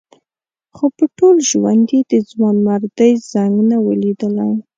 خو 0.75 0.85
په 0.97 1.05
ټول 1.17 1.35
ژوند 1.49 1.85
یې 1.93 2.01
د 2.11 2.13
ځوانمردۍ 2.29 3.11
زنګ 3.31 3.55
نه 3.69 3.77
و 3.83 3.87
لیدلی. 4.01 4.53